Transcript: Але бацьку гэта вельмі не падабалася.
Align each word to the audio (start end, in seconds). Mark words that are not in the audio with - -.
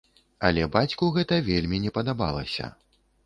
Але 0.47 0.63
бацьку 0.75 1.09
гэта 1.17 1.37
вельмі 1.51 1.81
не 1.85 1.91
падабалася. 1.97 2.73